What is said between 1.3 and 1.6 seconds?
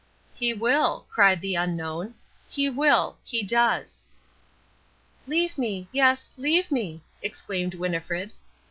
the